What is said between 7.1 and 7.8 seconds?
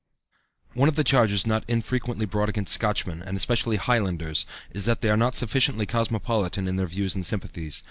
and sympathies.